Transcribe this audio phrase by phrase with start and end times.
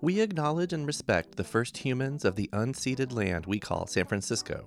[0.00, 4.66] We acknowledge and respect the first humans of the unceded land we call San Francisco,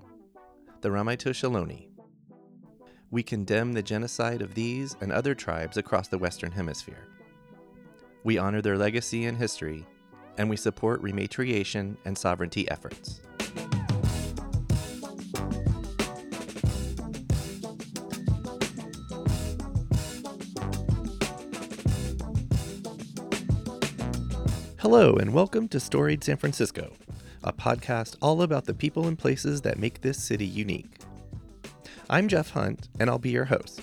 [0.82, 1.90] the Ramaytush Ohlone.
[3.12, 7.08] We condemn the genocide of these and other tribes across the Western Hemisphere.
[8.24, 9.86] We honor their legacy and history,
[10.38, 13.22] and we support rematriation and sovereignty efforts.
[24.88, 26.94] Hello, and welcome to Storied San Francisco,
[27.44, 31.00] a podcast all about the people and places that make this city unique.
[32.08, 33.82] I'm Jeff Hunt, and I'll be your host.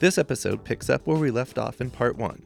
[0.00, 2.42] This episode picks up where we left off in part one.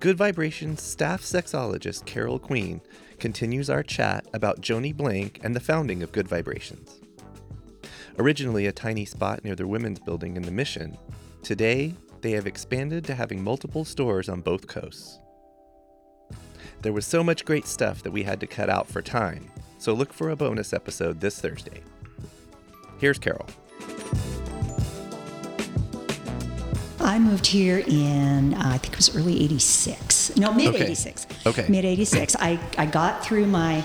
[0.00, 2.80] Good Vibrations staff sexologist Carol Queen
[3.20, 6.98] continues our chat about Joani Blank and the founding of Good Vibrations.
[8.18, 10.98] Originally a tiny spot near their women's building in the Mission,
[11.44, 15.20] today they have expanded to having multiple stores on both coasts.
[16.80, 19.92] There was so much great stuff that we had to cut out for time, so
[19.92, 21.82] look for a bonus episode this Thursday.
[22.98, 23.46] Here's Carol.
[27.00, 30.36] I moved here in, uh, I think it was early 86.
[30.36, 31.26] No, mid 86.
[31.46, 31.66] Okay.
[31.68, 32.36] Mid 86.
[32.38, 33.82] I, I got through my.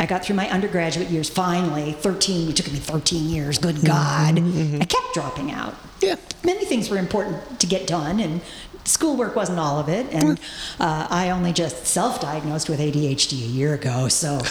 [0.00, 1.90] I got through my undergraduate years finally.
[1.92, 4.38] 13, it took me 13 years, good God.
[4.38, 5.74] I kept dropping out.
[6.00, 6.14] Yeah.
[6.44, 8.40] Many things were important to get done, and
[8.88, 10.06] schoolwork wasn't all of it.
[10.12, 10.40] And
[10.80, 14.36] uh, I only just self diagnosed with ADHD a year ago, so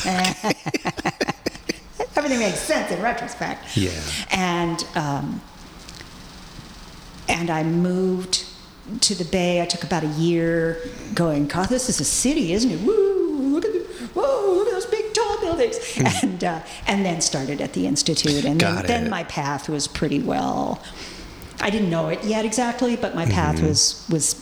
[2.15, 3.75] everything makes sense in retrospect.
[3.75, 3.91] Yeah.
[4.31, 5.41] And um,
[7.27, 8.45] and I moved
[9.01, 9.61] to the Bay.
[9.61, 10.79] I took about a year
[11.13, 11.47] going.
[11.47, 12.79] God, this is a city, isn't it?
[12.81, 13.53] Woo!
[13.53, 13.79] Look at the,
[14.13, 14.53] whoa!
[14.53, 15.77] Look at those big tall buildings.
[16.23, 20.19] and uh, and then started at the institute, and then, then my path was pretty
[20.19, 20.81] well.
[21.59, 24.35] I didn't know it yet exactly, but my path was was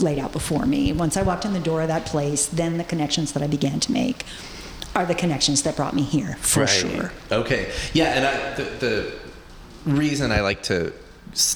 [0.00, 0.92] laid out before me.
[0.92, 3.78] Once I walked in the door of that place, then the connections that I began
[3.80, 4.24] to make
[4.94, 6.68] are the connections that brought me here, for Right.
[6.68, 7.12] sure.
[7.30, 7.70] Okay.
[7.94, 9.12] Yeah, and I, the, the
[9.90, 10.92] reason I like to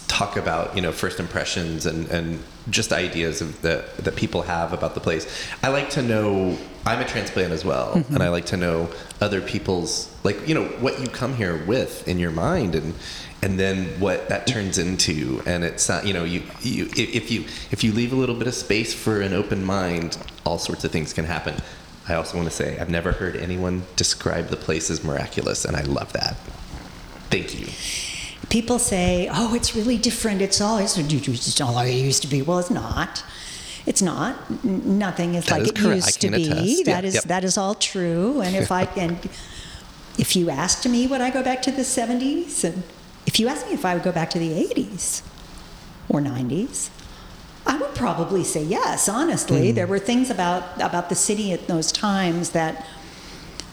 [0.08, 4.72] talk about you know first impressions and and just ideas of the that people have
[4.72, 5.26] about the place.
[5.62, 6.56] I like to know.
[6.86, 8.14] I'm a transplant as well, Mm-hmm.
[8.14, 8.88] and I like to know
[9.20, 12.94] other people's like you know what you come here with in your mind and.
[13.42, 17.30] And then what that turns into, and it's not, you know, you, you if if
[17.30, 20.84] you if you leave a little bit of space for an open mind, all sorts
[20.84, 21.54] of things can happen.
[22.08, 25.76] I also want to say I've never heard anyone describe the place as miraculous, and
[25.76, 26.36] I love that.
[27.30, 27.66] Thank you.
[28.48, 30.40] people say, "Oh, it's really different.
[30.40, 33.22] It's all it's it's all it used to be." Well, it's not.
[33.84, 34.64] It's not.
[34.64, 36.06] Nothing is That like is it correct.
[36.06, 36.44] Used to be.
[36.50, 36.84] attest.
[36.86, 37.24] That Yeah, is yep.
[37.24, 38.40] that is all true.
[38.40, 39.18] And if I and
[40.18, 42.82] if you asked me would I go back to the '70s, and
[43.26, 45.22] if you asked me if I would go back to the '80s
[46.08, 46.90] or '90s,
[47.66, 49.08] I would probably say yes.
[49.08, 49.74] Honestly, Hmm.
[49.74, 52.84] there were things about about the city at those times that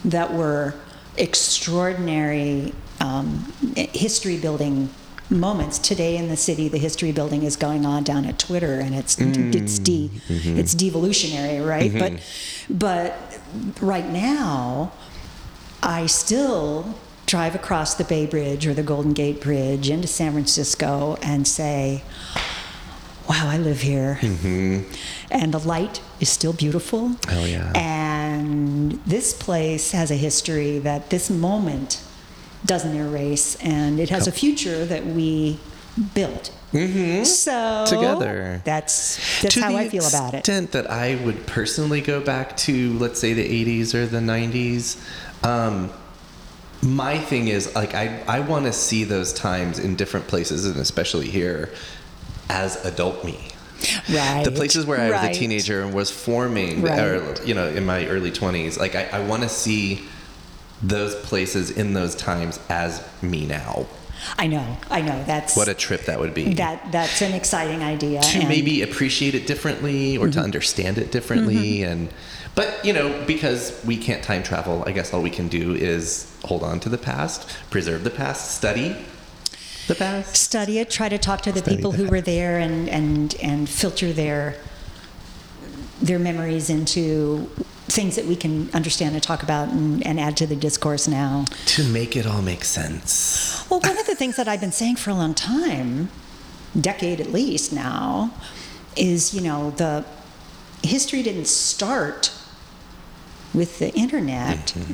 [0.05, 0.73] that were
[1.17, 3.53] extraordinary um,
[3.93, 4.89] history building
[5.29, 5.77] moments.
[5.79, 9.17] Today in the city, the history building is going on down at Twitter, and it's
[9.19, 11.91] it's de it's devolutionary, right?
[11.97, 12.13] But
[12.69, 13.15] but
[13.81, 14.91] right now,
[15.81, 16.95] I still
[17.25, 22.03] drive across the Bay Bridge or the Golden Gate Bridge into San Francisco and say,
[23.29, 27.15] "Wow, I live here," and the light is still beautiful.
[27.29, 27.71] Oh, yeah.
[27.75, 32.01] And this place has a history that this moment
[32.65, 35.59] doesn't erase, and it has a future that we
[36.13, 36.51] built.
[36.71, 37.23] Mm-hmm.
[37.23, 38.61] So Together.
[38.65, 40.39] that's that's to how I feel about it.
[40.39, 44.97] extent that I would personally go back to, let's say, the 80s or the 90s,
[45.43, 45.91] um,
[46.83, 50.77] my thing is like I, I want to see those times in different places, and
[50.77, 51.69] especially here,
[52.49, 53.49] as adult me.
[54.09, 54.43] Right.
[54.43, 56.99] The places where I was a teenager and was forming, Right.
[56.99, 60.05] or you know, in my early 20s, like I, I want to see
[60.81, 63.85] those places in those times as me now.
[64.37, 65.21] I know, I know.
[65.25, 66.53] That's What a trip that would be.
[66.53, 68.21] that that's an exciting idea.
[68.21, 70.45] to maybe appreciate it differently or to mm-hmm.
[70.45, 71.91] understand it differently mm-hmm.
[71.91, 72.13] and
[72.55, 76.32] but you know because we can't time travel i guess all we can do is
[76.43, 78.95] hold on to the past preserve the past study
[79.87, 82.11] the past study it, try to talk to the Study people who that.
[82.11, 84.55] were there and, and, and filter their,
[86.01, 87.49] their memories into
[87.87, 91.43] things that we can understand and talk about and, and add to the discourse now.
[91.65, 94.95] to make it all make sense Well, one of the things that I've been saying
[94.95, 96.09] for a long time,
[96.79, 98.33] decade at least now,
[98.95, 100.05] is you know the
[100.81, 102.31] history didn't start
[103.53, 104.93] with the internet, mm-hmm.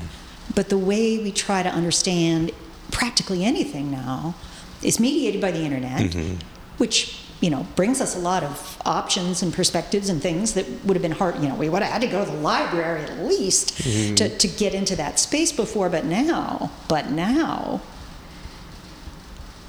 [0.56, 2.52] But the way we try to understand
[2.92, 4.36] practically anything now
[4.82, 6.36] is mediated by the internet, mm-hmm.
[6.78, 10.96] which you know, brings us a lot of options and perspectives and things that would
[10.96, 11.36] have been hard.
[11.38, 14.16] You know, we would have had to go to the library at least mm-hmm.
[14.16, 17.82] to, to get into that space before, but now, but now,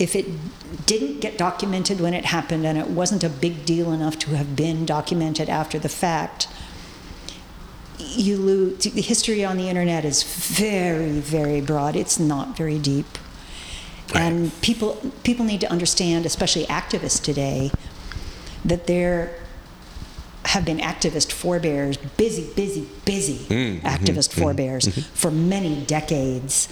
[0.00, 0.26] if it
[0.86, 4.56] didn't get documented when it happened and it wasn't a big deal enough to have
[4.56, 6.48] been documented after the fact,
[8.00, 11.96] you lose the history on the internet is very very broad.
[11.96, 13.06] It's not very deep.
[14.14, 17.70] And people people need to understand especially activists today
[18.64, 19.36] that there
[20.46, 25.00] have been activist forebears busy busy busy mm, mm-hmm, activist mm-hmm, forebears mm-hmm.
[25.14, 26.68] for many decades.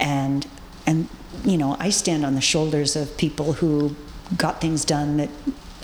[0.00, 0.46] And
[0.86, 1.08] and
[1.44, 3.94] you know i stand on the shoulders of people who
[4.36, 5.28] got things done that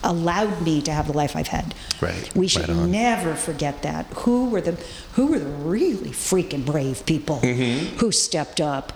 [0.04, 4.06] allowed me to have the life i've had Right, we should right never forget that
[4.14, 4.72] who were the
[5.14, 7.96] who were the really freaking brave people Mm-hmm.
[7.98, 8.92] who stepped up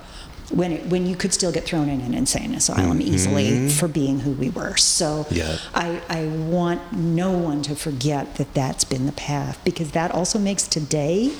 [0.50, 4.20] when it, when you could still get thrown in an insane asylum easily for being
[4.20, 5.34] who we were so Mm-hmm.
[5.34, 5.58] Yeah.
[5.74, 10.38] I, I want no one to forget that that's been the path because that also
[10.38, 11.32] makes today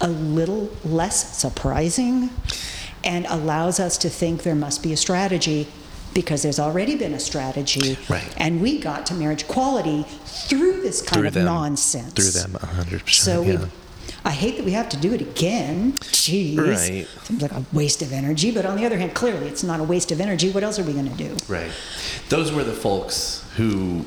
[0.00, 2.30] a little less surprising
[3.04, 5.68] and allows us to think there must be a strategy
[6.16, 8.26] because there's already been a strategy Right.
[8.38, 11.44] and we got to marriage equality through this kind Through of them.
[11.44, 13.10] nonsense Through them, 100%.
[13.10, 13.58] so yeah.
[13.58, 13.66] we
[14.24, 15.92] I hate that we have to do it again.
[16.00, 16.56] Jeez.
[16.58, 17.06] Right.
[17.24, 19.84] Seems like a waste of energy, but on the other hand, clearly it's not a
[19.84, 20.50] waste of energy.
[20.50, 21.36] What else are we going to do?
[21.48, 21.70] Right.
[22.28, 24.04] Those were the folks who,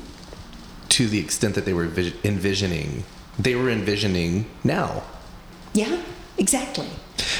[0.90, 1.84] to the extent that they were
[2.24, 3.04] envisioning,
[3.38, 5.04] they were envisioning now.
[5.72, 6.02] Yeah,
[6.36, 6.88] exactly.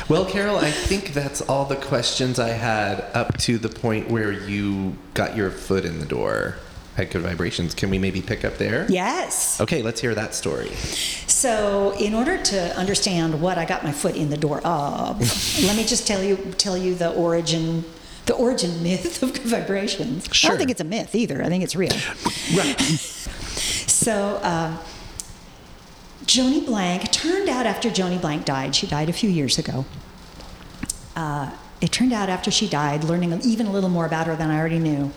[0.09, 4.33] Well, Carol, I think that's all the questions I had up to the point where
[4.33, 6.57] you got your foot in the door
[6.97, 7.75] at Good Vibrations.
[7.75, 8.87] Can we maybe pick up there?
[8.89, 9.61] Yes.
[9.61, 10.71] Okay, let's hear that story.
[11.27, 15.21] So, in order to understand what I got my foot in the door of,
[15.65, 17.85] let me just tell you tell you the origin
[18.27, 20.29] the origin myth of good vibrations.
[20.45, 21.43] I don't think it's a myth either.
[21.43, 21.97] I think it's real.
[22.55, 22.77] Right.
[24.01, 24.79] So, um,
[26.25, 29.85] Joani Blank turned out after Joani Blank died, she died a few years ago.
[31.17, 31.51] Uh,
[31.81, 34.59] it turned out after she died, learning even a little more about her than I
[34.59, 35.13] already knew,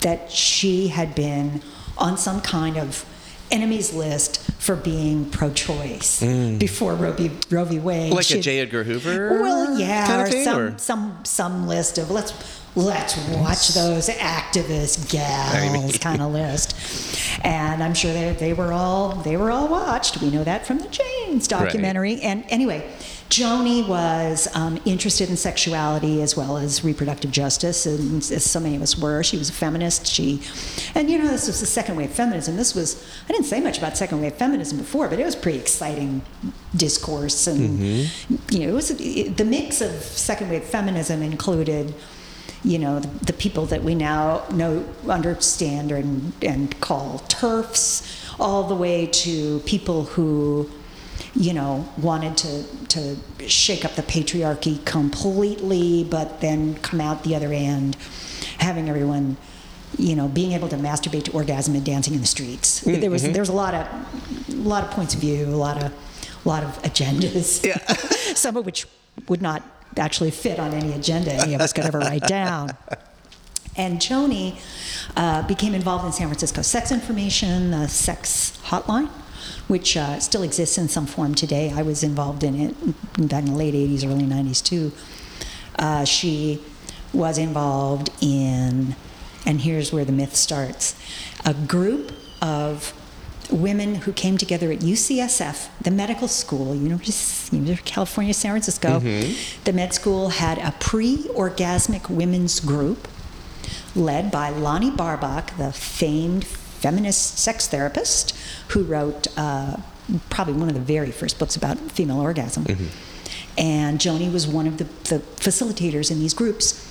[0.00, 1.62] that she had been
[1.98, 3.04] on some kind of
[3.50, 6.20] enemies list for being pro-choice
[6.58, 7.30] before Roe v.
[7.50, 7.78] Roe v.
[7.78, 8.12] Wade.
[8.12, 8.16] Mm.
[8.16, 8.58] Like She- a J.
[8.60, 9.40] Edgar Hoover?
[9.40, 12.32] well, yeah, kind or thing, some or- some some list of let's
[12.74, 16.74] let's watch those activist gals kind of list.
[17.44, 20.20] And I'm sure they, they were all they were all watched.
[20.20, 22.20] We know that from the James documentary.
[22.22, 22.90] And anyway,
[23.28, 28.76] Joani was um, interested in sexuality as well as reproductive justice, and as so many
[28.76, 29.22] of us were.
[29.22, 30.06] She was a feminist.
[30.06, 30.40] She,
[30.94, 32.56] and you know, this was the second wave feminism.
[32.56, 35.58] This was I didn't say much about second wave feminism before, but it was pretty
[35.58, 36.22] exciting
[36.74, 37.80] discourse, and
[38.50, 41.94] you know, it was it, the mix of second wave feminism included
[42.66, 48.64] you know, the, the people that we now know, understand, and, and call TERFs, all
[48.64, 50.68] the way to people who,
[51.36, 53.16] you know, wanted to, to
[53.48, 57.96] shake up the patriarchy completely, but then come out the other end,
[58.58, 59.36] having everyone,
[59.96, 62.82] you know, being able to masturbate to orgasm and dancing in the streets.
[62.82, 63.00] Mm-hmm.
[63.00, 63.86] There was there was a lot of
[64.48, 65.92] a lot of points of view, a lot of
[66.44, 67.64] a lot of agendas.
[67.64, 67.78] Yeah.
[68.34, 68.86] Some of which
[69.28, 69.62] would not
[69.98, 72.70] actually fit on any agenda any of us could ever write down.
[73.78, 74.58] And Joani
[75.16, 79.08] uh, became involved in San Francisco Sex Information, the sex hotline,
[79.68, 81.70] which uh, still exists in some form today.
[81.74, 84.92] I was involved in it back in the late 80s, early 90s too.
[85.78, 86.62] Uh, she
[87.12, 88.96] was involved in,
[89.44, 90.98] and here's where the myth starts,
[91.44, 92.94] a group of
[93.50, 98.98] women who came together at UCSF, the medical school, University, University of California, San Francisco.
[99.64, 103.08] The med school had a pre-orgasmic women's group
[103.94, 108.36] led by Lonnie Barbach, the famed feminist sex therapist
[108.68, 109.76] who wrote uh,
[110.30, 112.64] probably one of the very first books about female orgasm.
[113.58, 116.82] And Joani was one of the, the facilitators in these groups.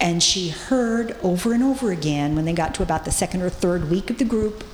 [0.00, 3.50] And she heard over and over again when they got to about the second or
[3.50, 4.64] third week of the group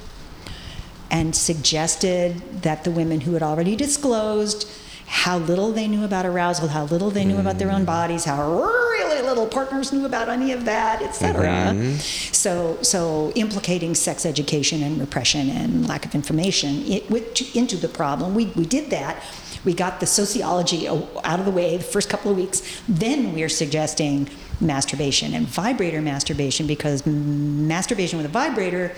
[1.15, 4.69] and suggested that the women who had already disclosed
[5.07, 7.87] how little they knew about arousal, how little they knew about their own mm.
[7.87, 11.45] bodies, how really little partners knew about any of that, etc.
[11.45, 11.99] Mm-hmm.
[12.33, 17.87] So, so implicating sex education and repression and lack of information it, with, into the
[17.89, 18.35] problem.
[18.35, 19.23] We, we did that.
[19.65, 22.83] We got the sociology out of the way the first couple of weeks.
[22.89, 24.29] Then we are suggesting
[24.61, 28.93] masturbation and vibrator masturbation because masturbation with a vibrator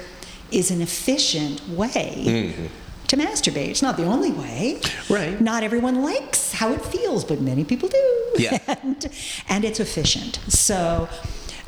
[0.50, 2.68] is an efficient way
[3.08, 3.68] to masturbate.
[3.68, 4.80] It's not the only way.
[5.08, 5.40] Right.
[5.40, 8.06] Not everyone likes how it feels, but many people do.
[8.38, 8.58] Yeah.
[8.82, 9.08] and,
[9.48, 10.38] and it's efficient.
[10.48, 11.08] So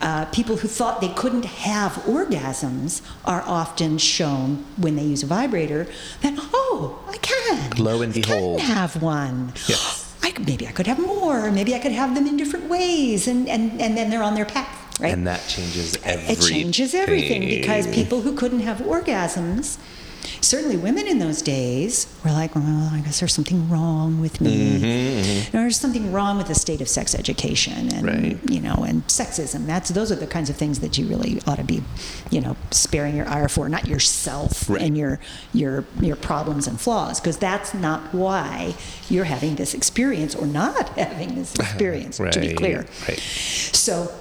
[0.00, 5.26] Uh, people who thought they couldn't have orgasms are often shown when they use a
[5.26, 5.88] vibrator
[6.22, 8.60] that oh I can Lo and behold.
[8.60, 10.14] I can have one Yes.
[10.22, 13.48] I maybe I could have more maybe I could have them in different ways and
[13.48, 16.36] and, and then they're on their path right And that changes everything.
[16.36, 19.78] it changes everything because people who couldn't have orgasms,
[20.40, 24.78] certainly women in those days, were like, well, I guess there's something wrong with me.
[24.80, 28.38] Mm-hmm, There's something wrong with the state of sex education and Right.
[28.50, 29.66] you know and sexism.
[29.66, 31.82] That's those are the kinds of things that you really ought to be,
[32.30, 34.82] you know, sparing your ire for, not yourself Right.
[34.82, 35.18] and your
[35.54, 38.74] your your problems and flaws, because that's not why
[39.08, 42.16] you're having this experience or not having this experience.
[42.18, 42.86] to be clear.
[43.08, 43.18] right.
[43.20, 44.12] So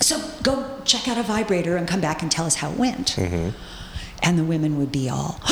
[0.00, 3.16] so go check out a vibrator and come back and tell us how it went.
[3.16, 3.50] Mm-hmm.
[4.22, 5.40] And the women would be all,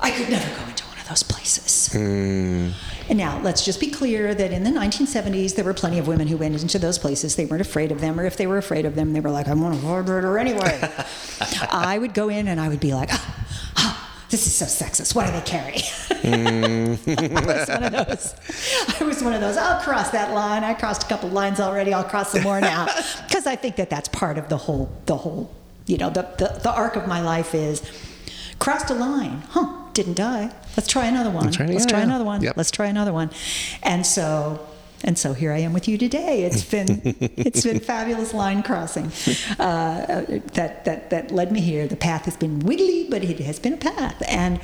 [0.00, 1.92] I could never go into one of those places.
[1.94, 2.72] Mm.
[3.08, 6.28] And now, let's just be clear that in the 1970s, there were plenty of women
[6.28, 7.36] who went into those places.
[7.36, 9.48] They weren't afraid of them, or if they were afraid of them, they were like,
[9.48, 10.80] I'm want a vibrator anyway.
[11.70, 13.36] I would go in and I would be like, oh,
[13.78, 15.14] oh, this is so sexist.
[15.14, 15.78] What do they carry?
[16.10, 18.34] I was one of those.
[19.00, 19.56] I was one of those.
[19.56, 20.64] I'll cross that line.
[20.64, 21.94] I crossed a couple lines already.
[21.94, 22.86] I'll cross some more now
[23.26, 24.90] because I think that that's part of the whole.
[25.06, 25.54] The whole.
[25.86, 27.82] You know, the, the the arc of my life is
[28.58, 29.42] crossed a line.
[29.50, 29.72] Huh?
[29.94, 30.52] Didn't die.
[30.76, 31.44] Let's try another one.
[31.44, 32.42] Let's try- Let's try another one.
[32.42, 32.56] Yep.
[32.56, 33.30] Let's try another one.
[33.82, 34.67] And so.
[35.04, 36.42] And so here I am with you today.
[36.42, 39.12] It's been it's been fabulous line crossing
[39.58, 41.86] uh, uh, that that that led me here.
[41.86, 44.22] The path has been wiggly, but it has been a path.
[44.26, 44.60] And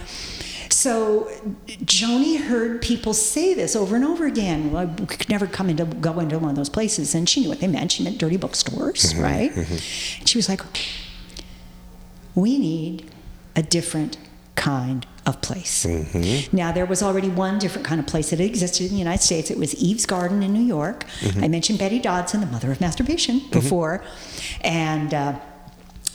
[0.70, 1.30] so
[1.66, 4.72] Joani heard people say this over and over again.
[4.72, 7.48] Well, we could never come into go into one of those places, and she knew
[7.48, 7.92] what they meant.
[7.92, 9.22] She meant dirty bookstores, mm-hmm.
[9.22, 9.56] right?
[9.56, 10.60] And she was like,
[12.34, 13.10] "We need
[13.54, 14.18] a different
[14.56, 16.56] kind of place." Mm-hmm.
[16.56, 19.50] Now there was already one different kind of place that existed in the United States.
[19.50, 21.04] It was Eve's Garden in New York.
[21.20, 21.44] Mm-hmm.
[21.44, 23.50] I mentioned Betty Dodson, the mother of masturbation, mm-hmm.
[23.50, 24.04] before,
[24.62, 25.38] and uh,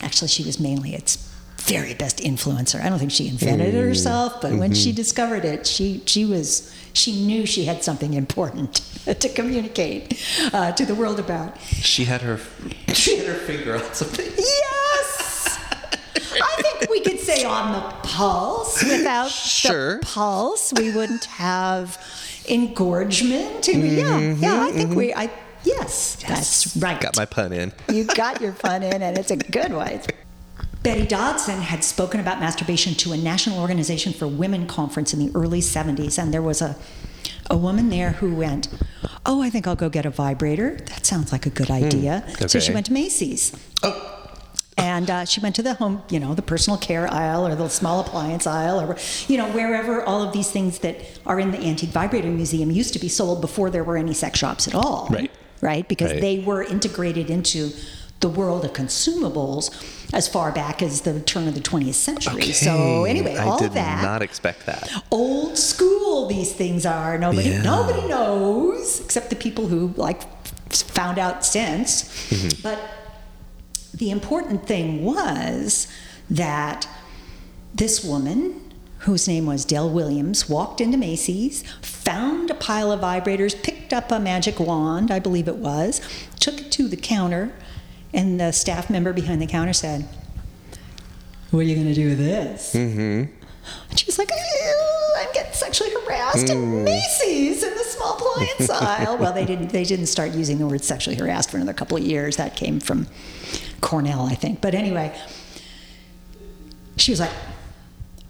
[0.01, 1.29] actually she was mainly its
[1.69, 2.81] very best influencer.
[2.81, 6.73] I don't think she invented it herself, but when she discovered it, she she was
[6.93, 8.75] she knew she had something important
[9.19, 10.21] to communicate
[10.53, 11.59] uh, to the world about.
[11.61, 12.39] She had her
[12.93, 14.25] she had her finger on something.
[14.37, 15.59] Yes.
[16.41, 18.83] I think we could say on the pulse.
[18.89, 19.99] Without Sure.
[19.99, 21.97] the pulse, we wouldn't have
[22.47, 23.67] engorgement.
[23.67, 24.61] Yeah, mm-hmm, yeah.
[24.61, 25.13] I mm-hmm, think we.
[25.13, 25.29] I
[25.63, 26.33] yes, mm-hmm.
[26.33, 26.99] that's right.
[26.99, 27.73] Got my pun in.
[27.91, 30.01] You got your pun in, and it's a good one.
[30.81, 35.29] Betty Dodson had spoken about masturbation to a national organization for women conference in the
[35.37, 36.75] early 70s, and there was a
[37.51, 38.67] a woman there who went,
[39.25, 40.77] "Oh, I think I'll go get a vibrator.
[40.85, 43.51] That sounds like a good hmm, idea." So she went to Macy's.
[43.83, 44.18] Oh,
[44.79, 47.67] And uh, she went to the home, you know, the personal care aisle or the
[47.69, 50.95] small appliance aisle or, you know, wherever all of these things that
[51.25, 54.39] are in the Antique Vibrator Museum used to be sold before there were any sex
[54.39, 55.07] shops at all.
[55.11, 55.31] Right.
[55.61, 55.87] Right?
[55.87, 56.21] Because Right.
[56.21, 57.71] they were integrated into
[58.21, 59.71] the world of consumables
[60.13, 62.51] as far back as the turn of the 20th century.
[62.51, 65.03] So, anyway, I all did of that I did not expect that.
[65.11, 67.61] old school these things are nobody Yeah.
[67.61, 70.21] nobody knows except the people who like
[70.69, 72.61] found out since Mm-hmm.
[72.61, 72.77] but
[73.93, 75.87] the important thing was
[76.29, 76.87] that
[77.73, 78.61] this woman
[78.99, 84.11] whose name was Dell Williams walked into Macy's found a pile of vibrators picked up
[84.11, 86.01] a magic wand I believe it was
[86.39, 87.51] took it to the counter
[88.13, 90.07] and the staff member behind the counter said
[91.51, 93.31] what are you going to do with this Mm-hmm.
[93.89, 94.29] and she was like,
[95.17, 99.17] I'm getting sexually harassed in Macy's in the small appliance aisle.
[99.17, 99.69] Well, they didn't.
[99.69, 102.37] They didn't start using the word sexually harassed for another couple of years.
[102.37, 103.07] That came from
[103.79, 104.61] Cornell, I think.
[104.61, 105.17] But anyway,
[106.97, 107.31] she was like,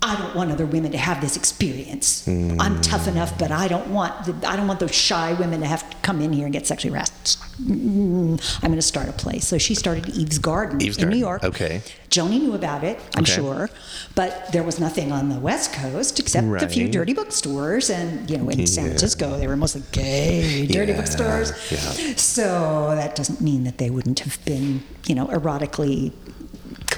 [0.01, 2.25] I don't want other women to have this experience.
[2.27, 5.65] I'm tough enough, but I don't want the, I don't want those shy women to
[5.67, 7.37] have to come in here and get sexually harassed.
[7.61, 9.45] Mm, I'm going to start a place.
[9.45, 11.43] So she started Eve's Garden Eve's in Garden, New York.
[11.43, 11.81] okay.
[12.09, 13.33] Joani knew about it, I'm Okay.
[13.33, 13.69] sure,
[14.15, 18.37] but there was nothing on the West Coast except a few dirty bookstores, and you
[18.37, 21.51] know, in San Francisco they were mostly gay dirty Yeah, bookstores.
[21.69, 22.15] yeah.
[22.15, 26.13] So that doesn't mean that they wouldn't have been, you know, erotically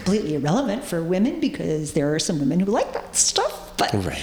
[0.03, 3.57] completely irrelevant for women because there are some women who like that stuff.
[3.77, 4.21] But Right.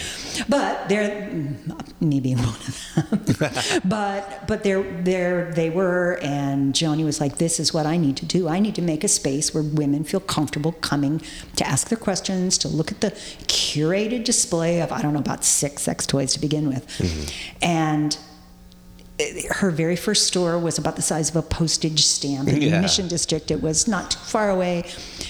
[0.48, 3.80] but they're mm, me being one of them.
[3.84, 8.16] but but there there they were, and Joani was like, "This is what I need
[8.18, 8.46] to do.
[8.46, 11.20] I need to make a space where women feel comfortable coming
[11.56, 13.10] to ask their questions, to look at the
[13.48, 16.84] curated display of I don't know about six sex toys to begin with,
[17.60, 18.16] and."
[19.50, 23.08] Her very first store was about the size of a postage stamp in the Mission
[23.08, 23.50] District.
[23.50, 24.82] It was not too far away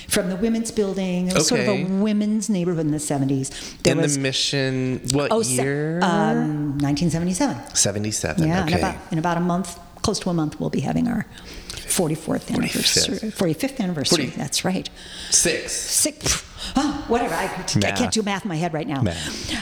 [0.08, 1.28] from the women's building.
[1.28, 3.78] It was sort of a women's neighborhood in the 70s.
[3.82, 6.00] There In was, the mission, what oh, year?
[6.02, 7.74] um, 1977.
[7.74, 8.46] Seventy-seven.
[8.46, 8.72] Yeah, okay.
[8.72, 11.26] in, about, in about a month, close to a month, we'll be having our
[11.68, 14.26] 44th anniversary, 45th anniversary.
[14.26, 14.90] 40 That's right.
[15.30, 15.72] Six.
[15.72, 16.44] Six,
[16.76, 17.34] oh, whatever.
[17.34, 19.00] I, I can't do math in my head right now.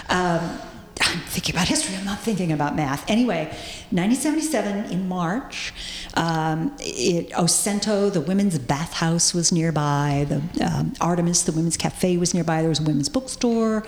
[0.09, 0.59] Um,
[1.17, 1.97] I'm thinking about history.
[1.97, 3.09] I'm not thinking about math.
[3.11, 3.45] Anyway,
[3.91, 5.73] 1977 in March,
[6.15, 10.27] um, it, Osento, the women's bathhouse, was nearby.
[10.29, 12.61] The um, Artemis, the women's cafe, was nearby.
[12.61, 13.85] There was a women's bookstore.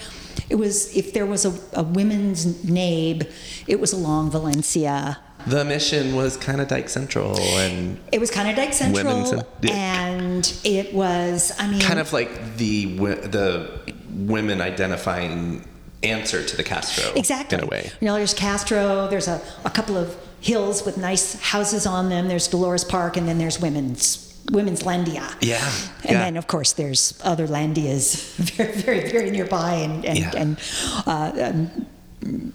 [0.48, 3.24] It was if there was a, a women's nabe,
[3.66, 5.18] it was along Valencia.
[5.46, 9.30] The mission was kind of Dyke Central and It was kind of Dyke Central, Women's
[9.32, 11.52] and- and it was.
[11.58, 13.70] I mean, kind of like the the
[14.10, 15.64] women identifying
[16.02, 17.12] answer to the Castro.
[17.14, 17.58] Exactly.
[17.58, 17.90] In a way.
[18.00, 22.28] You know, there's Castro, there's a, a couple of hills with nice houses on them,
[22.28, 25.34] there's Dolores Park, and then there's women's women's landia.
[25.42, 25.60] Yeah.
[26.04, 26.18] And yeah.
[26.20, 30.32] then, of course, there's other landias very, very, very nearby and, and, Yeah.
[30.34, 30.58] and
[31.06, 31.86] uh, um,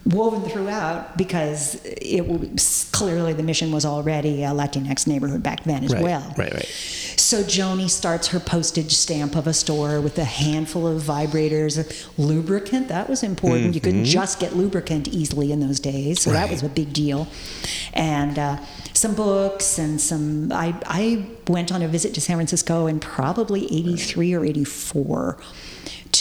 [0.04, 5.84] woven throughout because it was clearly the mission was already a Latinx neighborhood back then
[5.84, 6.34] as Right, well.
[6.36, 6.66] right, right.
[7.16, 12.88] So Joani starts her postage stamp of a store with a handful of vibrators, lubricant.
[12.88, 13.74] That was important.
[13.74, 17.26] You couldn't just get lubricant easily in those days, so that was a big deal.
[17.94, 18.58] And uh,
[18.92, 20.52] some books and some.
[20.52, 25.38] I I went on a visit to San Francisco in probably '83 or '84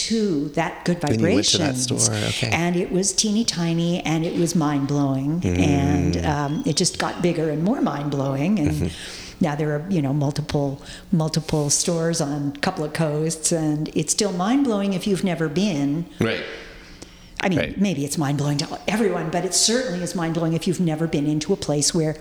[0.09, 2.49] to that Good And you went to that Vibrations, store, okay.
[2.51, 5.59] and it was teeny tiny, and it was mind blowing, Mm.
[5.59, 8.71] and um, it just got bigger and more mind blowing, and.
[8.71, 8.87] Mm-hmm.
[9.41, 10.81] Now there are, you know, multiple
[11.11, 15.49] multiple stores on a couple of coasts, and it's still mind blowing if you've never
[15.49, 16.05] been.
[16.19, 16.41] Right.
[17.41, 17.77] I mean, Right.
[17.77, 21.07] maybe it's mind blowing to everyone, but it certainly is mind blowing if you've never
[21.07, 22.15] been into a place where,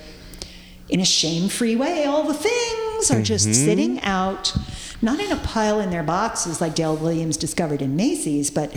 [0.89, 3.65] in a shame free way, all the things are just Mm-hmm.
[3.67, 4.53] sitting out,
[5.03, 8.71] not in a pile in their boxes like Dale Williams discovered in Macy's, but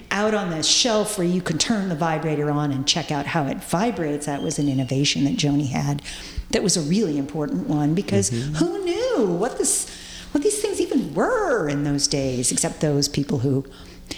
[0.10, 3.46] out on the shelf where you can turn the vibrator on and check out how
[3.46, 4.26] it vibrates.
[4.26, 6.02] That was an innovation that Joani had
[6.50, 8.54] that was a really important one because Mm-hmm.
[8.54, 9.90] who knew what this
[10.32, 13.64] what these things even were in those days, except those people who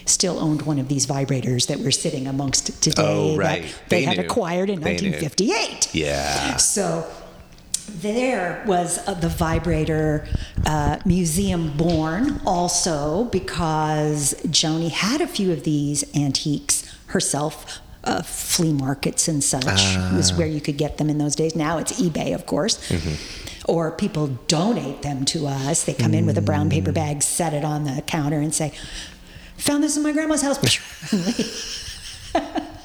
[0.04, 3.62] still owned one of these vibrators that we're sitting amongst today Oh, right.
[3.62, 4.24] that they, They had knew.
[4.24, 5.10] acquired in They knew.
[5.12, 5.94] 1958.
[5.94, 6.56] Yeah.
[6.56, 7.08] So
[7.88, 10.26] there was uh, the vibrator
[10.66, 17.80] uh, museum born also because Joani had a few of these antiques herself.
[18.04, 19.64] Uh, flea markets and such
[20.14, 21.54] was where you could get them in those days.
[21.56, 22.78] Now it's eBay, of course.
[23.66, 25.84] Or people donate them to us.
[25.84, 28.72] They come in with a brown paper bag, set it on the counter, and say,
[29.58, 30.58] "Found this in my grandma's house."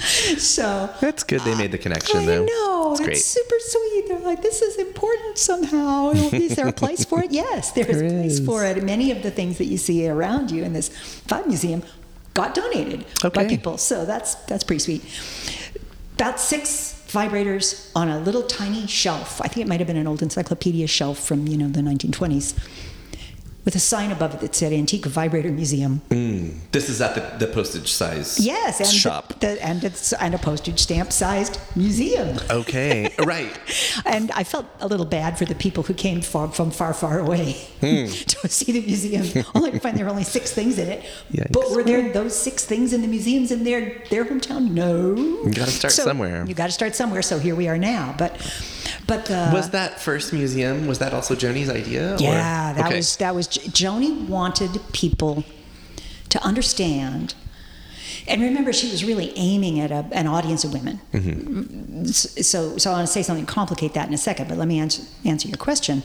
[0.38, 1.40] so That's good.
[1.42, 2.44] They made the connection, I though.
[2.44, 2.90] know.
[2.92, 3.16] It's It's great.
[3.18, 4.04] super sweet.
[4.08, 6.10] They're like, this is important somehow.
[6.32, 7.30] Is there a place for it?
[7.32, 8.76] Yes, there is a place for it.
[8.78, 10.88] And many of the things that you see around you in this
[11.28, 11.82] Vibe Museum
[12.34, 13.76] got donated by people.
[13.78, 15.02] So that's that's pretty sweet.
[16.14, 19.40] About six vibrators on a little tiny shelf.
[19.40, 22.54] I think it might have been an old encyclopedia shelf from, you know, the 1920s.
[23.64, 26.00] With a sign above it that said Antique Vibrator Museum.
[26.72, 29.28] This is at the, the postage size Yes, and shop.
[29.34, 32.38] The, the, and, it's, and a postage stamp sized museum.
[32.50, 33.12] Okay.
[33.24, 33.52] right.
[34.06, 37.18] And I felt a little bad for the people who came far, from far, far
[37.18, 38.06] away Hmm.
[38.06, 41.04] to see the museum, only to find there were only six things in it.
[41.30, 41.52] Yikes.
[41.52, 44.70] But were there those six things in the museums in their, their hometown?
[44.70, 45.14] No.
[45.16, 46.44] You gotta start So somewhere.
[46.46, 47.22] You got to start somewhere.
[47.22, 48.14] So here we are now.
[48.16, 48.36] But,
[49.10, 50.86] but uh, was that first museum?
[50.86, 52.14] Was that also Joani's idea?
[52.14, 52.96] or- yeah, that Okay.
[52.96, 55.44] was that was Joani wanted people
[56.28, 57.34] to understand.
[58.28, 61.00] And remember, she was really aiming at a, an audience of women.
[61.12, 62.04] Mm-hmm.
[62.06, 64.78] So, so I want to say something, complicate that in a second, but let me
[64.78, 66.02] answer, answer your question.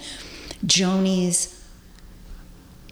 [0.66, 1.40] Joani's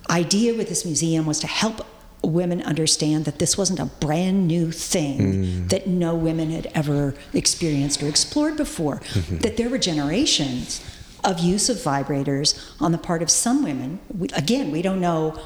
[0.09, 1.81] idea with this museum was to help
[2.23, 5.69] women understand that this wasn't a brand new thing mm.
[5.69, 8.97] that no women had ever experienced or explored before.
[8.97, 9.37] Mm-hmm.
[9.39, 10.83] That there were generations
[11.23, 13.99] of use of vibrators on the part of some women.
[14.17, 15.39] We, again, we don't know.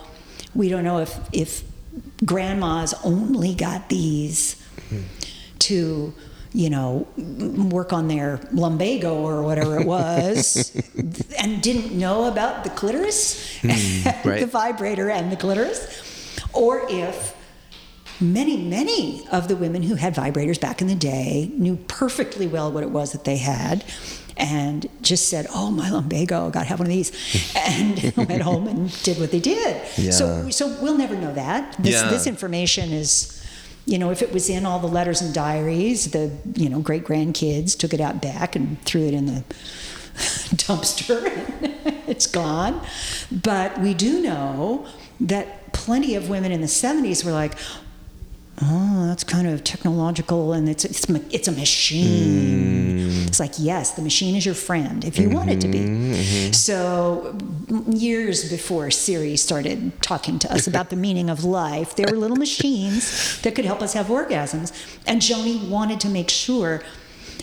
[0.54, 1.64] We don't know if if
[2.26, 5.02] grandmas only got these hmm.
[5.60, 6.14] to
[6.54, 10.72] you know work on their lumbago or whatever it was
[11.40, 13.70] and didn't know about the clitoris hmm,
[14.28, 14.40] right.
[14.40, 16.08] the vibrator and the clitoris
[16.58, 17.36] or if
[18.20, 22.72] many many of the women who had vibrators back in the day knew perfectly well
[22.72, 23.86] what it was that they had
[24.38, 27.12] and just said oh my lumbago I got to have one of these
[27.56, 30.50] and went home and did what they did so Yeah.
[30.50, 32.10] so we'll never know that this Yeah.
[32.10, 33.34] this information is
[33.90, 37.06] you know, if it was in all the letters and diaries, the you know great
[37.06, 39.46] grandkids took it out back and threw it in the
[40.66, 41.22] dumpster.
[42.06, 42.86] it's gone.
[43.32, 44.86] But we do know
[45.22, 47.54] that plenty of women in the 70s were like,
[48.64, 52.98] oh, that's kind of technological and it's, it's, it's a machine.
[52.98, 53.28] Mm.
[53.28, 55.80] It's like, yes, the machine is your friend if you want it to be.
[55.80, 56.52] Mm-hmm, mm-hmm.
[56.54, 57.38] So,
[57.88, 62.38] years before Siri started talking to us about the meaning of life, there were little
[62.38, 64.74] machines that could help us have orgasms.
[65.06, 66.82] And Joani wanted to make sure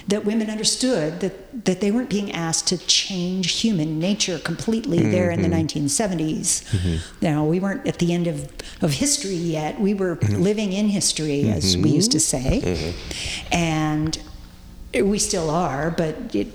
[0.09, 5.31] that women understood that, that they weren't being asked to change human nature completely there
[5.31, 7.01] in the 1970s.
[7.21, 9.81] You know, we weren't at the end of, of history yet.
[9.81, 10.43] We were mm-hmm.
[10.43, 11.95] living in history, as we mm-hmm.
[11.95, 12.61] used to say.
[12.63, 13.55] Mm-hmm.
[13.55, 14.19] And
[14.95, 16.49] we still are, but it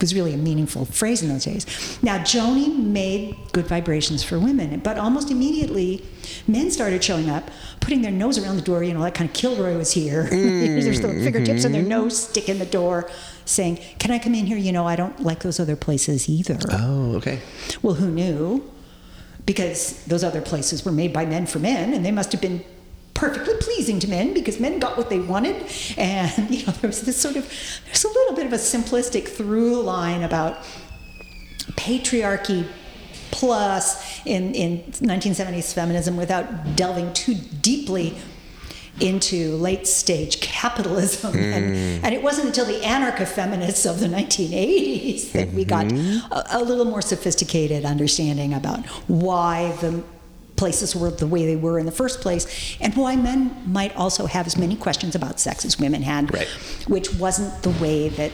[0.00, 1.98] was really a meaningful phrase in those days.
[2.02, 6.04] Now, Joani made good vibrations for women, but almost immediately,
[6.46, 9.34] men started showing up, putting their nose around the door, you know, like kind of
[9.34, 10.24] Kilroy was here.
[10.30, 11.90] There's the fingertips and their mm-hmm.
[11.90, 13.10] nose stick in the door,
[13.44, 14.58] saying, Can I come in here?
[14.58, 16.58] You know, I don't like those other places either.
[16.70, 17.40] Oh, okay.
[17.82, 18.70] Well, who knew?
[19.46, 22.64] Because those other places were made by men for men, and they must have been
[23.20, 25.56] perfectly pleasing to men because men got what they wanted.
[25.98, 27.44] And you know, there was this sort of
[27.84, 30.58] there's a little bit of a simplistic through line about
[31.72, 32.66] patriarchy
[33.30, 38.16] plus in, in 1970s feminism without delving too deeply
[39.00, 41.34] into late stage capitalism.
[41.50, 42.04] And, mm.
[42.04, 46.32] and it wasn't until the anarcho feminists of the 1980s that we got mm-hmm.
[46.32, 50.02] a, a little more sophisticated understanding about why the
[50.62, 52.44] places were the way they were in the first place
[52.82, 53.38] and why men
[53.78, 56.48] might also have as many questions about sex as women had, Right.
[56.94, 58.32] which wasn't the way that.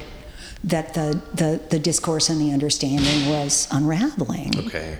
[0.64, 1.08] That the,
[1.40, 4.52] the, the discourse and the understanding was unraveling.
[4.66, 4.98] Okay.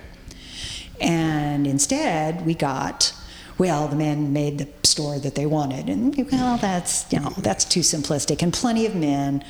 [1.00, 3.12] And instead, we got,
[3.58, 5.88] well, the men made the store that they wanted.
[5.88, 8.42] And, well, that's, you know, that's too simplistic.
[8.42, 9.42] And plenty of men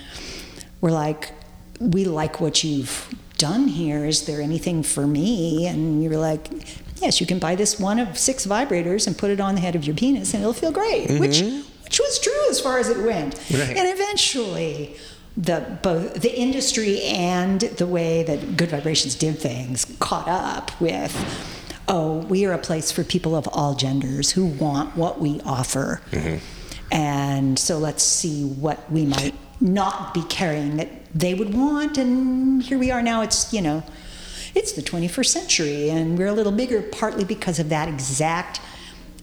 [0.80, 1.32] were like,
[1.80, 4.06] we like what you've done here.
[4.06, 5.66] Is there anything for me?
[5.66, 6.44] And you were like,
[7.00, 9.74] yes, you can buy this one of six vibrators and put it on the head
[9.74, 11.20] of your penis and it'll feel great, mm-hmm.
[11.20, 11.40] which,
[11.84, 13.34] which was true as far as it went.
[13.50, 13.76] Right.
[13.76, 14.96] And eventually,
[15.36, 21.14] the both the industry and the way that Good Vibrations did things caught up with.
[21.88, 26.00] Oh, we are a place for people of all genders who want what we offer,
[26.10, 26.38] mm-hmm.
[26.90, 31.96] and so let's see what we might not be carrying that they would want.
[31.96, 33.20] And here we are now.
[33.20, 33.84] It's you know,
[34.56, 38.60] it's the 21st century, and we're a little bigger, partly because of that exact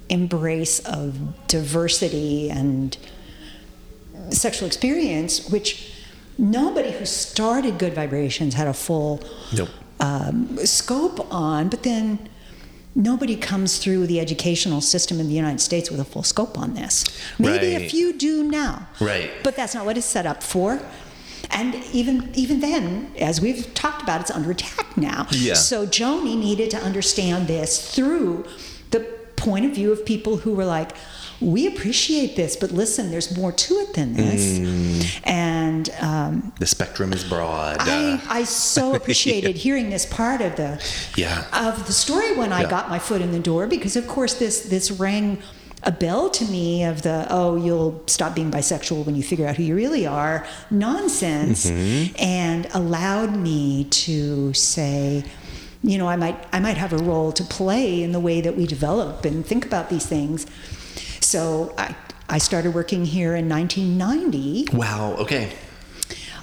[0.07, 2.95] embrace of diversity and
[4.29, 5.91] sexual experience, which
[6.37, 9.23] nobody who started Good Vibrations had a full
[9.55, 9.69] Nope.
[9.99, 12.29] um, scope on, but then
[12.95, 16.75] nobody comes through the educational system in the United States with a full scope on
[16.75, 17.05] this.
[17.39, 18.87] Maybe a few do now.
[19.01, 19.31] Right.
[19.43, 20.79] But that's not what it's set up for.
[21.53, 25.27] And even even then, as we've talked about, it's under attack now.
[25.31, 25.53] Yeah.
[25.53, 28.45] So Joani needed to understand this through
[28.91, 29.01] the
[29.35, 30.91] point of view of people who were like,
[31.41, 34.59] we appreciate this, but listen, there's more to it than this.
[34.59, 35.21] Mm.
[35.25, 37.77] And um, The spectrum is broad.
[37.81, 40.81] I, I so appreciated hearing this part of the
[41.17, 41.45] Yeah.
[41.51, 44.61] of the story when I got my foot in the door because of course this
[44.69, 45.39] this rang
[45.85, 49.55] a bell to me of the oh you'll stop being bisexual when you figure out
[49.57, 52.15] who you really are nonsense Mm-hmm.
[52.19, 55.23] and allowed me to say
[55.83, 58.55] you know I might I might have a role to play in the way that
[58.55, 60.45] we develop and think about these things
[61.19, 61.95] so I
[62.29, 65.15] I started working here in 1990 wow.
[65.19, 65.51] Okay.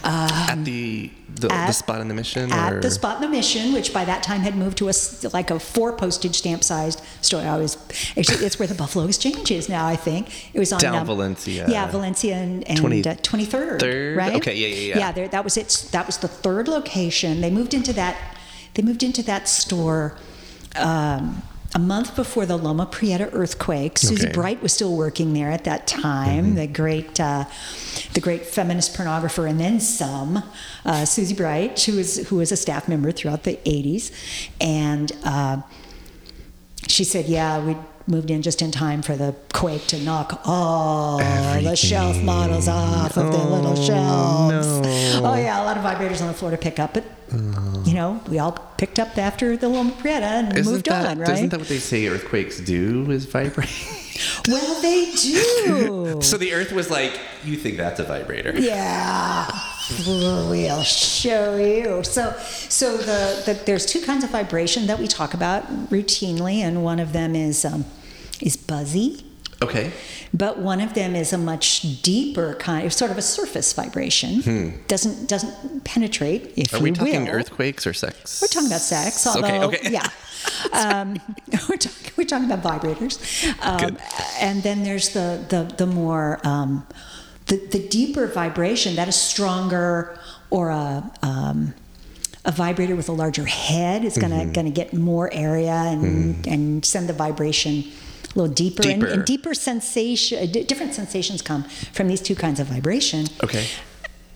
[0.04, 2.50] At the the, the Um, spot in the mission.
[2.52, 2.80] at or?
[2.80, 4.92] the spot in the mission, which by that time had moved to a
[5.32, 7.42] like a four postage stamp sized store.
[7.42, 7.76] I was
[8.16, 9.86] actually it's where the Buffalo Exchange is now.
[9.86, 11.66] I think it was on Down um, Valencia.
[11.68, 13.80] Yeah, Valencia and, 20 uh, 23rd.
[13.80, 14.16] Third?
[14.16, 14.34] Right.
[14.34, 14.98] Okay, yeah, yeah, yeah.
[14.98, 15.88] Yeah, there, that was it.
[15.92, 17.40] That was the third location.
[17.40, 18.16] They moved into that.
[18.74, 20.16] They moved into that store.
[20.76, 21.42] Um,
[21.74, 24.24] a month before the Loma Prieta earthquake, Susie Okay.
[24.24, 24.40] Mm-hmm.
[24.40, 26.54] Bright was still working there at that time.
[26.56, 27.44] The great, uh,
[28.14, 30.42] the great feminist pornographer, and then some.
[30.84, 34.10] Uh, Susie Bright, who was who was a staff member throughout the '80s,
[34.60, 35.58] and uh,
[36.88, 41.18] she said, "Yeah, we moved in just in time for the quake to knock all
[41.18, 45.22] the shelf models off of their little shelves." no.
[45.24, 47.04] Oh yeah, a lot of vibrators on the floor to pick up, but
[47.90, 51.18] you know, we all picked up after the Loma Prieta and Isn't moved that, on,
[51.18, 51.30] right?
[51.30, 53.10] Isn't that what they say earthquakes do?
[53.10, 53.68] Is vibrate?
[54.48, 56.18] well, they do.
[56.22, 58.52] so the Earth was like, you think that's a vibrator?
[58.56, 59.50] Yeah,
[60.06, 62.04] we'll show you.
[62.04, 62.32] So,
[62.68, 67.00] so the, the there's two kinds of vibration that we talk about routinely, and one
[67.00, 67.84] of them is um,
[68.40, 69.24] is buzzy.
[69.62, 69.92] Okay.
[70.32, 74.80] but one of them is a much deeper kind of sort of a surface vibration.
[74.88, 76.76] Doesn't doesn't penetrate, if Hmm.
[76.76, 77.32] Are we talking will.
[77.34, 78.40] earthquakes or sex?
[78.40, 79.90] We're talking about sex, although Okay, okay.
[79.90, 80.08] yeah,
[80.72, 81.18] um,
[81.68, 83.18] we're talking we're talking about vibrators,
[83.62, 83.96] um, Good.
[84.40, 86.86] and then there's the the the more um,
[87.46, 90.18] the the deeper vibration that is stronger,
[90.50, 91.74] or a um,
[92.46, 94.52] a vibrator with a larger head is gonna Mm-hmm.
[94.52, 97.84] gonna get more area and and send the vibration.
[98.34, 99.12] A little deeper, And, Deeper.
[99.12, 100.38] and deeper sensation.
[100.38, 103.66] Uh, different sensations come from these two kinds of vibration Okay.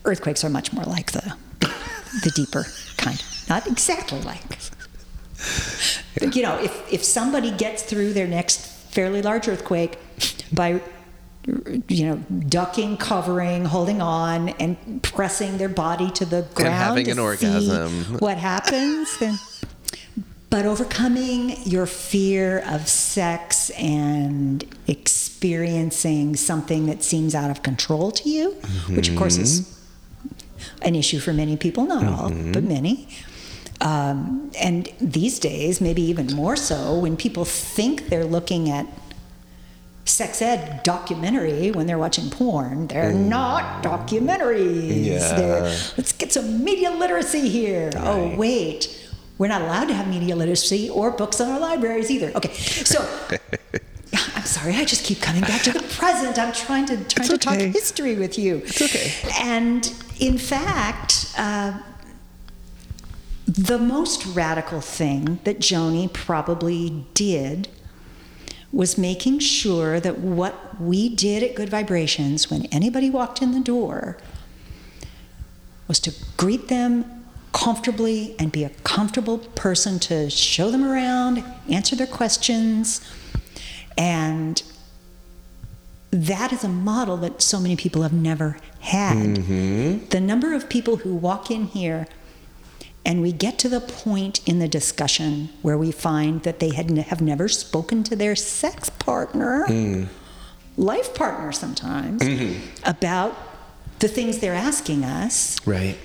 [0.04, 1.35] earthquakes are much more like the
[2.24, 2.64] the deeper
[2.96, 4.42] kind not exactly like
[6.18, 8.61] But, you know if if somebody gets through their next
[8.94, 9.98] fairly large earthquake
[10.52, 10.80] by
[11.88, 12.16] you know
[12.48, 17.22] ducking covering holding on and pressing their body to the ground having to an see
[17.22, 17.92] orgasm.
[18.18, 19.38] what happens then
[20.55, 28.29] but overcoming your fear of sex and experiencing something that seems out of control to
[28.29, 28.53] you,
[28.90, 29.85] which of course is
[30.83, 33.09] an issue for many people, not all, but many.
[33.81, 38.87] Um, and these days, maybe even more so, when people think they're looking at
[40.05, 45.05] sex ed documentary when they're watching porn, they're not documentaries.
[45.05, 45.35] Yeah.
[45.35, 45.62] They're,
[45.97, 47.90] let's get some media literacy here.
[47.97, 49.01] Oh, wait.
[49.37, 52.33] We're not allowed to have media literacy or books in our libraries either.
[52.37, 53.01] Okay, so
[54.37, 56.38] I'm sorry, I just keep coming back to the present.
[56.38, 58.59] I'm trying to trying to talk history with you.
[58.59, 59.12] It's okay.
[59.40, 61.81] And in fact, uh,
[63.47, 67.68] the most radical thing that Joani probably did
[68.73, 73.61] was making sure that what we did at Good Vibrations when anybody walked in the
[73.61, 74.16] door
[75.87, 77.13] was to greet them
[77.55, 83.01] comfortably and be a comfortable person to show them around, answer their questions,
[83.97, 84.62] and
[86.11, 89.17] that is a model that so many people have never had.
[89.17, 90.09] Mm-hmm.
[90.09, 92.07] The number of people who walk in here
[93.07, 96.90] and we get to the point in the discussion where we find that they had
[96.90, 100.09] have never spoken to their sex partner, mm.
[100.77, 102.88] life partner sometimes, mm-hmm.
[102.88, 103.37] about
[103.99, 105.57] the things they're asking us.
[105.67, 105.99] Right.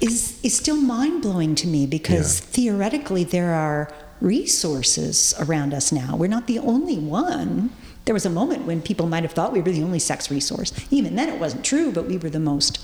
[0.00, 2.46] Is is still mind blowing to me because Yeah.
[2.50, 3.88] theoretically there are
[4.20, 6.16] resources around us now.
[6.16, 7.70] We're not the only one.
[8.04, 10.72] There was a moment when people might have thought we were the only sex resource.
[10.90, 12.80] Even then, it wasn't true, but we were the most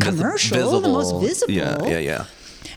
[0.00, 1.54] commercial, the most visible.
[1.54, 2.24] Yeah, yeah, yeah.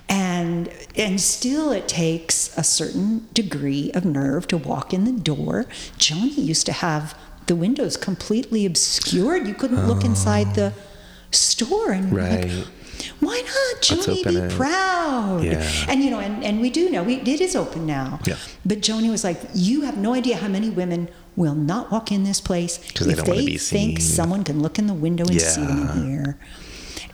[0.07, 5.65] And and still it takes a certain degree of nerve to walk in the door.
[5.97, 7.15] Joani used to have
[7.47, 9.47] the windows completely obscured.
[9.47, 10.07] You couldn't look oh.
[10.07, 10.73] inside the
[11.31, 12.57] store and we're like, Oh.
[12.57, 12.67] Right.
[13.19, 15.43] Why not Joani be it." proud?
[15.43, 15.69] Yeah.
[15.87, 18.19] And you know, and, and we do know we, it is open now.
[18.25, 18.37] Yeah.
[18.65, 22.23] But Joani was like, you have no idea how many women will not walk in
[22.23, 25.61] this place they if they be think someone can look in the window and see
[25.61, 26.37] them in here.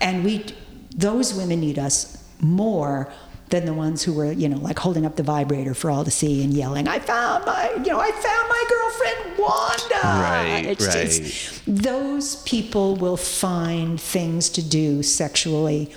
[0.00, 0.44] And we,
[0.96, 3.12] those women need us more
[3.50, 6.10] than the ones who were, you know, like holding up the vibrator for all to
[6.10, 10.94] see and yelling, "I found my, you know, I found my girlfriend Wanda." Right, It's-
[10.94, 11.60] it's- right.
[11.82, 15.90] those people will find things to do sexually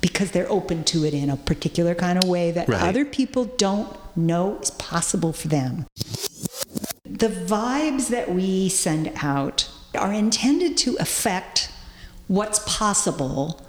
[0.00, 2.82] because they're open to it in a particular kind of way that Right.
[2.82, 5.86] other people don't know is possible for them.
[7.08, 11.68] The vibes that we send out are intended to affect
[12.26, 13.60] what's possible,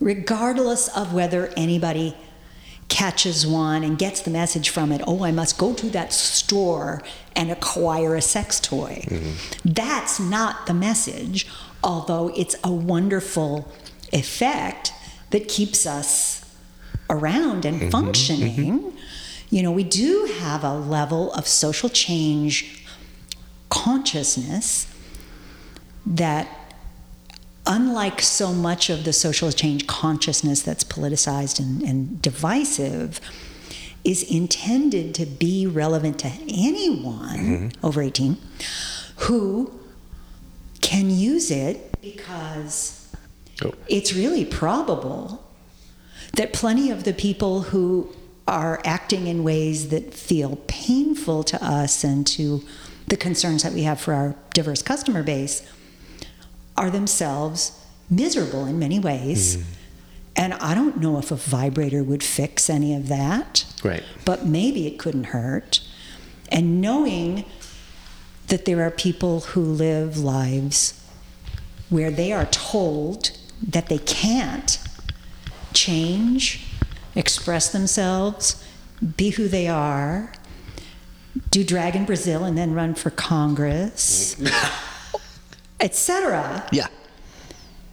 [0.00, 2.16] regardless of whether anybody
[3.00, 7.02] catches one and gets the message from it oh, I must go to that store
[7.34, 9.02] and acquire a sex toy.
[9.06, 9.70] Mm-hmm.
[9.72, 11.46] That's not the message,
[11.82, 13.72] although it's a wonderful
[14.12, 14.92] effect
[15.30, 16.44] that keeps us
[17.08, 17.88] around and mm-hmm.
[17.88, 18.80] functioning.
[18.80, 18.96] Mm-hmm.
[19.48, 22.84] You know, we do have a level of social change
[23.70, 24.92] consciousness
[26.04, 26.48] that
[27.70, 33.20] unlike so much of the social change consciousness that's politicized and, and divisive,
[34.04, 37.86] is intended to be relevant to anyone mm-hmm.
[37.86, 38.36] over 18
[39.16, 39.72] who
[40.80, 43.00] can use it because
[43.62, 43.74] Oh.
[43.88, 45.44] it's really probable
[46.34, 48.10] that plenty of the people who
[48.48, 52.62] are acting in ways that feel painful to us and to
[53.08, 55.68] the concerns that we have for our diverse customer base
[56.76, 57.72] are themselves
[58.08, 59.56] miserable in many ways.
[59.56, 59.62] Hmm.
[60.36, 64.02] And I don't know if a vibrator would fix any of that, Right.
[64.24, 65.80] but maybe it couldn't hurt.
[66.50, 67.44] And knowing
[68.48, 70.94] that there are people who live lives
[71.88, 73.30] where they are told
[73.68, 74.78] that they can't
[75.74, 76.64] change,
[77.14, 78.62] express themselves,
[79.16, 80.32] be who they are,
[81.50, 84.36] do drag in Brazil and then run for Congress,
[85.80, 86.86] etc., Yeah.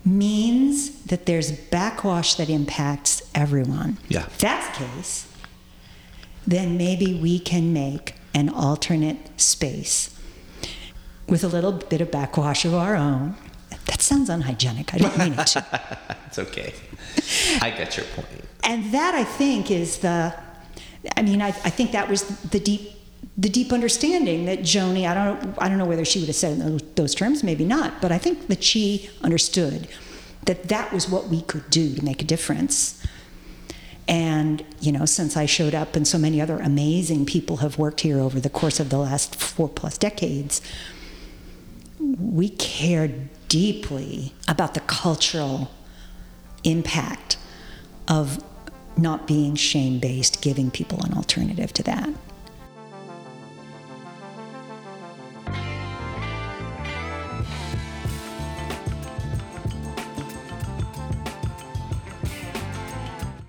[0.06, 3.98] means that there's backwash that impacts everyone.
[4.08, 4.26] Yeah.
[4.26, 5.28] If that's the case,
[6.46, 10.14] then maybe we can make an alternate space
[11.28, 13.36] with a little bit of backwash of our own.
[13.86, 14.94] That sounds unhygienic.
[14.94, 15.66] I don't mean it to.
[16.28, 16.74] It's okay.
[17.62, 18.28] I get your point.
[18.64, 20.34] and that I think is the,
[21.16, 22.92] I mean, I, I think that was the deep,
[23.38, 25.08] the deep understanding that Joani.
[25.08, 27.66] I don't, I don't know whether she would have said in those, those terms, maybe
[27.66, 29.88] not, but I think that she understood
[30.46, 33.06] that that was what we could do to make a difference.
[34.08, 38.02] And you know, since I showed up, and so many other amazing people have worked
[38.02, 40.62] here over the course of the last four plus decades,
[42.00, 43.12] we care
[43.50, 45.70] deeply about the cultural
[46.64, 47.38] impact
[48.08, 48.44] of
[48.98, 52.10] not being shame based, giving people an alternative to that.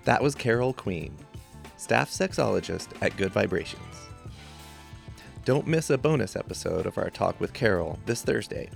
[0.08, 1.14] That was Carol Queen,
[1.76, 4.08] staff sexologist at Good Vibrations.
[5.44, 8.70] Don't miss a bonus episode of our talk with Carol this Thursday.